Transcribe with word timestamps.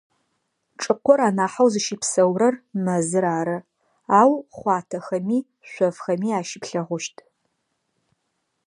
Чӏыкъор 0.81 1.19
анахьэу 1.27 1.67
зыщыпсэурэр 1.73 2.55
мэзыр 2.83 3.25
ары, 3.39 3.57
ау 4.19 4.31
хъуатэхэми, 4.57 5.39
шъофхэми 5.69 6.29
ащыплъэгъущт. 6.39 7.15